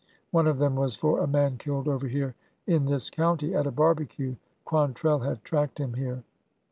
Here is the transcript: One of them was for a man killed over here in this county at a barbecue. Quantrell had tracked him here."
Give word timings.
One 0.31 0.47
of 0.47 0.57
them 0.57 0.75
was 0.75 0.95
for 0.95 1.19
a 1.19 1.27
man 1.27 1.57
killed 1.59 1.87
over 1.87 2.07
here 2.07 2.33
in 2.65 2.85
this 2.85 3.07
county 3.11 3.53
at 3.53 3.67
a 3.67 3.71
barbecue. 3.71 4.35
Quantrell 4.65 5.19
had 5.19 5.43
tracked 5.43 5.77
him 5.77 5.93
here." 5.93 6.23